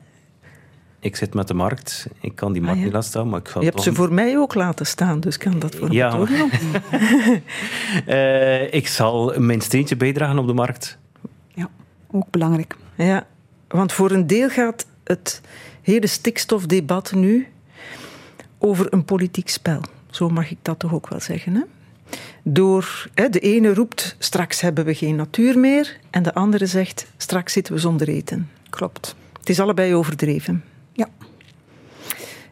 [1.00, 2.08] Ik zit met de markt.
[2.20, 4.14] Ik kan die markt ah, niet laten staan, maar ik ga Je hebt ze voor
[4.14, 6.50] mij ook laten staan, dus kan dat voor ja, betogen
[8.08, 10.98] uh, Ik zal mijn steentje bijdragen op de markt.
[11.48, 11.70] Ja,
[12.12, 12.76] ook belangrijk.
[12.96, 13.28] Ja,
[13.68, 15.42] want voor een deel gaat het
[15.82, 17.48] hele stikstofdebat nu
[18.58, 19.82] over een politiek spel.
[20.10, 21.62] Zo mag ik dat toch ook wel zeggen, hè?
[22.43, 27.08] Door hè, de ene roept straks hebben we geen natuur meer en de andere zegt
[27.17, 28.50] straks zitten we zonder eten.
[28.69, 29.15] Klopt.
[29.39, 30.63] Het is allebei overdreven.
[30.93, 31.08] Ja.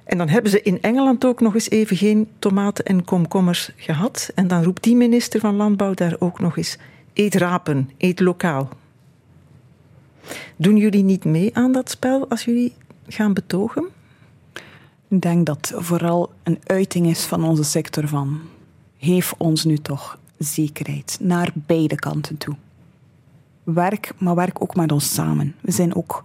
[0.03, 4.31] En dan hebben ze in Engeland ook nog eens even geen tomaten en komkommers gehad.
[4.35, 6.77] En dan roept die minister van Landbouw daar ook nog eens:
[7.13, 8.69] eet rapen, eet lokaal.
[10.55, 12.73] Doen jullie niet mee aan dat spel als jullie
[13.07, 13.87] gaan betogen?
[15.07, 18.41] Ik denk dat vooral een uiting is van onze sector van
[18.99, 22.55] geef ons nu toch zekerheid naar beide kanten toe.
[23.63, 25.55] Werk, maar werk ook met ons samen.
[25.61, 26.23] We zijn ook.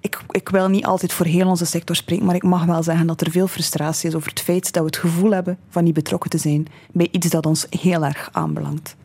[0.00, 3.06] Ik, ik wil niet altijd voor heel onze sector spreken, maar ik mag wel zeggen
[3.06, 5.94] dat er veel frustratie is over het feit dat we het gevoel hebben van niet
[5.94, 8.96] betrokken te zijn bij iets dat ons heel erg aanbelangt.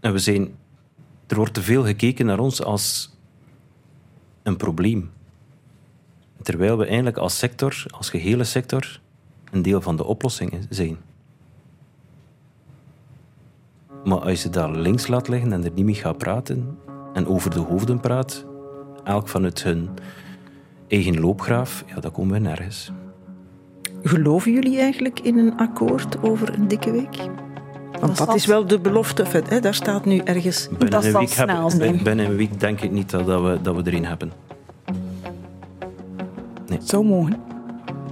[0.00, 0.54] En we zijn.
[1.26, 3.14] Er wordt te veel gekeken naar ons als
[4.42, 5.10] een probleem.
[6.42, 9.00] Terwijl we eigenlijk als sector, als gehele sector,
[9.56, 10.96] een deel van de oplossing zijn.
[14.04, 16.78] Maar als je daar links laat liggen en er niet mee gaat praten
[17.12, 18.44] en over de hoofden praat,
[19.04, 19.88] elk vanuit hun
[20.88, 22.92] eigen loopgraaf, ja, dan komen we nergens.
[24.02, 27.16] Geloven jullie eigenlijk in een akkoord over een dikke week?
[28.00, 29.24] Want dat, is wel de belofte.
[29.48, 29.60] Hè?
[29.60, 30.68] Daar staat nu ergens.
[30.68, 33.74] Binnen dat een week snel hebben, binnen een week denk ik niet dat, we, dat
[33.74, 34.32] we erin hebben.
[36.66, 36.78] Nee.
[36.82, 37.55] Zo mogen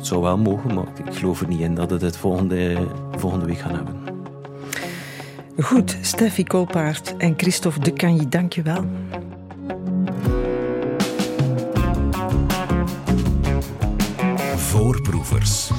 [0.07, 2.87] zou wel mogen, maar ik geloof er niet in dat we het volgende,
[3.17, 3.95] volgende week gaan hebben.
[5.61, 8.85] Goed, Steffi Koolpaard en Christophe de Canji, dank je wel.
[14.57, 15.71] Voorproevers.